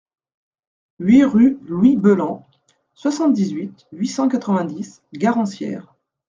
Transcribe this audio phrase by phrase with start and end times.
[0.97, 2.47] huit rue Louis Bellan,
[2.95, 5.93] soixante-dix-huit, huit cent quatre-vingt-dix, Garancières